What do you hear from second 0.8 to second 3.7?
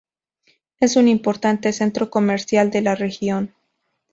un importante centro comercial de la región.